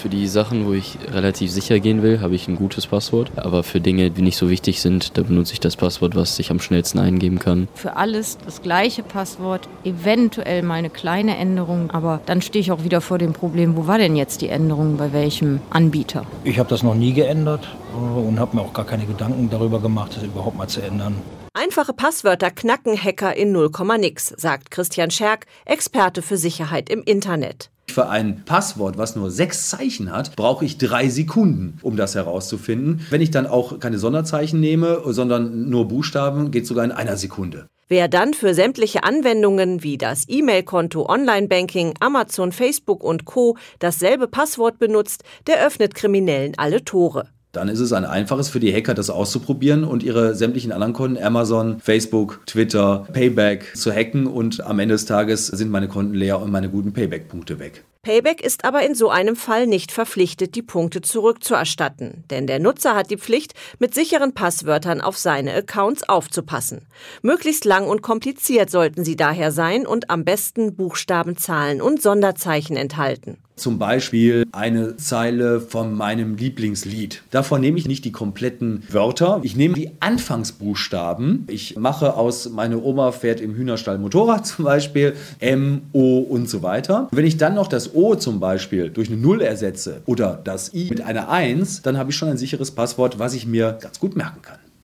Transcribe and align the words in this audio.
Für 0.00 0.08
die 0.08 0.28
Sachen, 0.28 0.64
wo 0.64 0.74
ich 0.74 0.96
relativ 1.10 1.50
sicher 1.50 1.80
gehen 1.80 2.04
will, 2.04 2.20
habe 2.20 2.36
ich 2.36 2.46
ein 2.46 2.54
gutes 2.54 2.86
Passwort. 2.86 3.32
Aber 3.34 3.64
für 3.64 3.80
Dinge, 3.80 4.12
die 4.12 4.22
nicht 4.22 4.36
so 4.36 4.48
wichtig 4.48 4.80
sind, 4.80 5.18
da 5.18 5.22
benutze 5.22 5.54
ich 5.54 5.58
das 5.58 5.74
Passwort, 5.74 6.14
was 6.14 6.38
ich 6.38 6.52
am 6.52 6.60
schnellsten 6.60 7.00
eingeben 7.00 7.40
kann. 7.40 7.66
Für 7.74 7.96
alles 7.96 8.38
das 8.44 8.62
gleiche 8.62 9.02
Passwort, 9.02 9.68
eventuell 9.82 10.62
mal 10.62 10.74
eine 10.74 10.88
kleine 10.88 11.36
Änderung, 11.36 11.90
aber 11.90 12.20
dann 12.26 12.42
stehe 12.42 12.60
ich 12.60 12.70
auch 12.70 12.84
wieder 12.84 13.00
vor 13.00 13.18
dem 13.18 13.32
Problem, 13.32 13.76
wo 13.76 13.88
war 13.88 13.98
denn 13.98 14.14
jetzt 14.14 14.40
die 14.40 14.50
Änderung 14.50 14.98
bei 14.98 15.12
welchem 15.12 15.58
Anbieter? 15.70 16.24
Ich 16.44 16.60
habe 16.60 16.68
das 16.68 16.84
noch 16.84 16.94
nie 16.94 17.12
geändert 17.12 17.66
äh, 17.92 17.96
und 17.96 18.38
habe 18.38 18.54
mir 18.54 18.62
auch 18.62 18.72
gar 18.72 18.86
keine 18.86 19.04
Gedanken 19.04 19.50
darüber 19.50 19.80
gemacht, 19.80 20.12
das 20.14 20.22
überhaupt 20.22 20.56
mal 20.56 20.68
zu 20.68 20.80
ändern. 20.80 21.16
Einfache 21.54 21.92
Passwörter 21.92 22.52
knacken 22.52 22.96
Hacker 22.96 23.36
in 23.36 23.50
0, 23.50 23.72
nix, 23.98 24.32
sagt 24.36 24.70
Christian 24.70 25.10
Scherk, 25.10 25.46
Experte 25.64 26.22
für 26.22 26.36
Sicherheit 26.36 26.88
im 26.88 27.02
Internet. 27.02 27.70
Für 27.98 28.10
ein 28.10 28.44
Passwort, 28.44 28.96
was 28.96 29.16
nur 29.16 29.28
sechs 29.32 29.70
Zeichen 29.70 30.12
hat, 30.12 30.36
brauche 30.36 30.64
ich 30.64 30.78
drei 30.78 31.08
Sekunden, 31.08 31.80
um 31.82 31.96
das 31.96 32.14
herauszufinden. 32.14 33.04
Wenn 33.10 33.20
ich 33.20 33.32
dann 33.32 33.48
auch 33.48 33.80
keine 33.80 33.98
Sonderzeichen 33.98 34.60
nehme, 34.60 35.02
sondern 35.06 35.68
nur 35.68 35.88
Buchstaben, 35.88 36.52
geht 36.52 36.64
sogar 36.64 36.84
in 36.84 36.92
einer 36.92 37.16
Sekunde. 37.16 37.66
Wer 37.88 38.06
dann 38.06 38.34
für 38.34 38.54
sämtliche 38.54 39.02
Anwendungen 39.02 39.82
wie 39.82 39.98
das 39.98 40.26
E-Mail-Konto, 40.28 41.08
Online-Banking, 41.08 41.94
Amazon, 41.98 42.52
Facebook 42.52 43.02
und 43.02 43.24
Co. 43.24 43.56
dasselbe 43.80 44.28
Passwort 44.28 44.78
benutzt, 44.78 45.24
der 45.48 45.66
öffnet 45.66 45.96
Kriminellen 45.96 46.52
alle 46.56 46.84
Tore. 46.84 47.26
Dann 47.52 47.68
ist 47.68 47.80
es 47.80 47.92
ein 47.92 48.04
einfaches 48.04 48.48
für 48.48 48.60
die 48.60 48.72
Hacker, 48.72 48.94
das 48.94 49.08
auszuprobieren 49.08 49.84
und 49.84 50.02
ihre 50.02 50.34
sämtlichen 50.34 50.70
anderen 50.70 50.92
Konten, 50.92 51.22
Amazon, 51.22 51.80
Facebook, 51.80 52.40
Twitter, 52.46 53.06
Payback 53.12 53.74
zu 53.74 53.90
hacken 53.90 54.26
und 54.26 54.60
am 54.60 54.78
Ende 54.78 54.94
des 54.94 55.06
Tages 55.06 55.46
sind 55.46 55.70
meine 55.70 55.88
Konten 55.88 56.14
leer 56.14 56.40
und 56.40 56.50
meine 56.50 56.68
guten 56.68 56.92
Payback-Punkte 56.92 57.58
weg. 57.58 57.84
Payback 58.02 58.42
ist 58.42 58.64
aber 58.64 58.86
in 58.86 58.94
so 58.94 59.10
einem 59.10 59.34
Fall 59.34 59.66
nicht 59.66 59.92
verpflichtet, 59.92 60.54
die 60.54 60.62
Punkte 60.62 61.00
zurückzuerstatten, 61.00 62.24
denn 62.30 62.46
der 62.46 62.58
Nutzer 62.58 62.94
hat 62.94 63.10
die 63.10 63.18
Pflicht, 63.18 63.54
mit 63.78 63.92
sicheren 63.92 64.34
Passwörtern 64.34 65.00
auf 65.00 65.18
seine 65.18 65.52
Accounts 65.54 66.08
aufzupassen. 66.08 66.86
Möglichst 67.22 67.64
lang 67.64 67.86
und 67.86 68.02
kompliziert 68.02 68.70
sollten 68.70 69.04
sie 69.04 69.16
daher 69.16 69.52
sein 69.52 69.86
und 69.86 70.10
am 70.10 70.24
besten 70.24 70.76
Buchstaben, 70.76 71.36
Zahlen 71.36 71.82
und 71.82 72.00
Sonderzeichen 72.00 72.76
enthalten. 72.76 73.38
Zum 73.58 73.78
Beispiel 73.78 74.46
eine 74.52 74.96
Zeile 74.96 75.60
von 75.60 75.94
meinem 75.94 76.36
Lieblingslied. 76.36 77.22
Davon 77.30 77.60
nehme 77.60 77.78
ich 77.78 77.86
nicht 77.86 78.04
die 78.04 78.12
kompletten 78.12 78.84
Wörter. 78.88 79.40
Ich 79.42 79.56
nehme 79.56 79.74
die 79.74 79.90
Anfangsbuchstaben. 80.00 81.44
Ich 81.48 81.76
mache 81.76 82.14
aus 82.14 82.48
meine 82.50 82.82
Oma 82.82 83.12
fährt 83.12 83.40
im 83.40 83.54
Hühnerstall 83.54 83.98
Motorrad 83.98 84.46
zum 84.46 84.64
Beispiel 84.64 85.14
M, 85.40 85.82
O 85.92 86.18
und 86.20 86.48
so 86.48 86.62
weiter. 86.62 87.08
Wenn 87.10 87.26
ich 87.26 87.36
dann 87.36 87.54
noch 87.54 87.68
das 87.68 87.94
O 87.94 88.14
zum 88.14 88.40
Beispiel 88.40 88.90
durch 88.90 89.08
eine 89.08 89.18
Null 89.18 89.40
ersetze 89.40 90.02
oder 90.06 90.40
das 90.42 90.72
I 90.72 90.88
mit 90.88 91.00
einer 91.00 91.28
Eins, 91.28 91.82
dann 91.82 91.98
habe 91.98 92.10
ich 92.10 92.16
schon 92.16 92.28
ein 92.28 92.38
sicheres 92.38 92.70
Passwort, 92.70 93.18
was 93.18 93.34
ich 93.34 93.46
mir 93.46 93.78
ganz 93.80 93.98
gut 93.98 94.16
merken 94.16 94.42
kann. 94.42 94.58